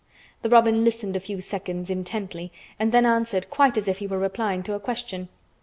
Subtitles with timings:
[0.41, 4.17] The robin listened a few seconds, intently, and then answered quite as if he were
[4.17, 5.29] replying to a question.